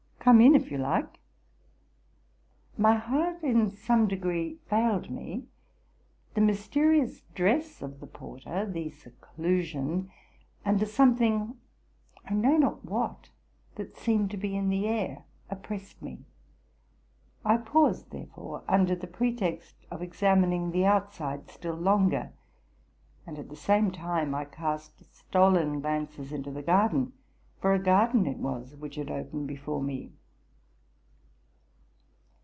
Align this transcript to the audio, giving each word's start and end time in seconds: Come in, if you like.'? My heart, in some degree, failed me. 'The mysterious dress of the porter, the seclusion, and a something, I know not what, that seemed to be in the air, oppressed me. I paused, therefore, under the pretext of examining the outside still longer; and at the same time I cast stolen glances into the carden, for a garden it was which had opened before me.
Come 0.21 0.39
in, 0.39 0.53
if 0.53 0.69
you 0.71 0.77
like.'? 0.77 1.19
My 2.77 2.93
heart, 2.93 3.41
in 3.43 3.71
some 3.71 4.07
degree, 4.07 4.59
failed 4.69 5.09
me. 5.09 5.47
'The 6.35 6.41
mysterious 6.41 7.21
dress 7.33 7.81
of 7.81 7.99
the 7.99 8.05
porter, 8.05 8.67
the 8.69 8.91
seclusion, 8.91 10.11
and 10.63 10.79
a 10.79 10.85
something, 10.85 11.57
I 12.23 12.35
know 12.35 12.55
not 12.55 12.85
what, 12.85 13.31
that 13.77 13.97
seemed 13.97 14.29
to 14.29 14.37
be 14.37 14.55
in 14.55 14.69
the 14.69 14.87
air, 14.87 15.25
oppressed 15.49 16.03
me. 16.03 16.19
I 17.43 17.57
paused, 17.57 18.11
therefore, 18.11 18.61
under 18.69 18.95
the 18.95 19.07
pretext 19.07 19.75
of 19.89 20.03
examining 20.03 20.69
the 20.69 20.85
outside 20.85 21.49
still 21.49 21.73
longer; 21.77 22.31
and 23.25 23.39
at 23.39 23.49
the 23.49 23.55
same 23.55 23.89
time 23.89 24.35
I 24.35 24.45
cast 24.45 25.03
stolen 25.15 25.81
glances 25.81 26.31
into 26.31 26.51
the 26.51 26.61
carden, 26.61 27.13
for 27.59 27.75
a 27.75 27.79
garden 27.79 28.25
it 28.25 28.37
was 28.37 28.75
which 28.75 28.95
had 28.95 29.11
opened 29.11 29.45
before 29.47 29.83
me. 29.83 30.11